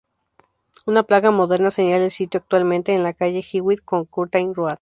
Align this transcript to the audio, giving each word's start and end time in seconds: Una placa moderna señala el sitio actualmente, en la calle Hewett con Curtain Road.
Una 0.87 1.03
placa 1.03 1.29
moderna 1.29 1.69
señala 1.69 2.05
el 2.05 2.09
sitio 2.09 2.39
actualmente, 2.39 2.91
en 2.95 3.03
la 3.03 3.13
calle 3.13 3.43
Hewett 3.47 3.85
con 3.85 4.05
Curtain 4.05 4.55
Road. 4.55 4.79